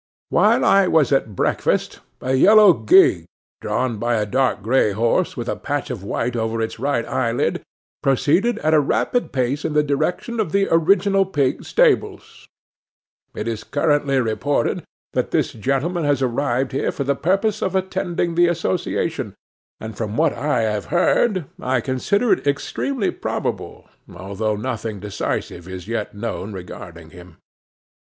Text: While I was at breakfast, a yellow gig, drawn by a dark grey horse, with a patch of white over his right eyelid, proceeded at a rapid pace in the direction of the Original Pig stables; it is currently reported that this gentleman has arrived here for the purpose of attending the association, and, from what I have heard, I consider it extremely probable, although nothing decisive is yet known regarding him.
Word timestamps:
While 0.29 0.65
I 0.65 0.87
was 0.87 1.11
at 1.11 1.35
breakfast, 1.35 1.99
a 2.21 2.33
yellow 2.33 2.73
gig, 2.73 3.25
drawn 3.61 3.99
by 3.99 4.15
a 4.15 4.25
dark 4.25 4.63
grey 4.63 4.93
horse, 4.93 5.37
with 5.37 5.47
a 5.47 5.55
patch 5.55 5.91
of 5.91 6.01
white 6.03 6.35
over 6.35 6.59
his 6.59 6.79
right 6.79 7.05
eyelid, 7.05 7.61
proceeded 8.01 8.57
at 8.65 8.73
a 8.73 8.79
rapid 8.79 9.31
pace 9.31 9.63
in 9.63 9.73
the 9.73 9.83
direction 9.83 10.39
of 10.39 10.53
the 10.53 10.67
Original 10.71 11.23
Pig 11.23 11.63
stables; 11.65 12.47
it 13.35 13.47
is 13.47 13.63
currently 13.63 14.19
reported 14.19 14.81
that 15.13 15.29
this 15.29 15.53
gentleman 15.53 16.03
has 16.03 16.23
arrived 16.23 16.71
here 16.71 16.91
for 16.91 17.03
the 17.03 17.13
purpose 17.15 17.61
of 17.61 17.75
attending 17.75 18.33
the 18.33 18.47
association, 18.47 19.35
and, 19.79 19.95
from 19.95 20.17
what 20.17 20.33
I 20.33 20.61
have 20.63 20.85
heard, 20.85 21.45
I 21.61 21.79
consider 21.79 22.33
it 22.33 22.47
extremely 22.47 23.11
probable, 23.11 23.87
although 24.11 24.55
nothing 24.55 24.99
decisive 24.99 25.67
is 25.67 25.87
yet 25.87 26.15
known 26.15 26.53
regarding 26.53 27.11
him. 27.11 27.37